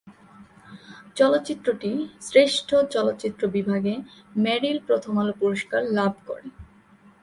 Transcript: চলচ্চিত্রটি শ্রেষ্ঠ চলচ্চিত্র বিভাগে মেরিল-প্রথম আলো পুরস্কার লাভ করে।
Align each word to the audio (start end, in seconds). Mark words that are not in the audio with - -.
চলচ্চিত্রটি 1.15 1.91
শ্রেষ্ঠ 2.21 2.69
চলচ্চিত্র 2.91 3.41
বিভাগে 3.47 3.93
মেরিল-প্রথম 4.35 5.13
আলো 5.17 5.33
পুরস্কার 5.39 5.81
লাভ 5.97 6.13
করে। 6.25 6.47